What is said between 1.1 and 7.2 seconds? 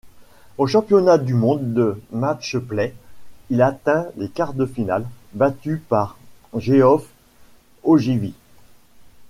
du monde de match-play, il atteint les quarts-de-finale, battu par Geoff